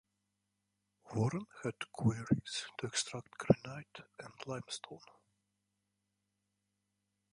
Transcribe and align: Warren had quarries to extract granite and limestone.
Warren 1.13 1.45
had 1.61 1.75
quarries 1.91 2.65
to 2.79 2.87
extract 2.87 3.37
granite 3.37 3.99
and 4.17 4.33
limestone. 4.47 4.97